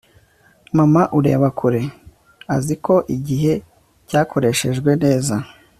mama 0.77 1.01
ureba 1.17 1.47
kure, 1.59 1.81
azi 2.55 2.75
ko 2.85 2.95
igihe 3.15 3.53
cyakoreshejwe 4.09 4.91
neza 5.03 5.35